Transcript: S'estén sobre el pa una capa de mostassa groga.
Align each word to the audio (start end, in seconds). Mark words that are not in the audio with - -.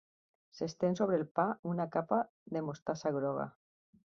S'estén 0.59 0.95
sobre 0.99 1.19
el 1.21 1.25
pa 1.39 1.45
una 1.73 1.87
capa 1.97 2.21
de 2.57 2.65
mostassa 2.71 3.17
groga. 3.19 3.47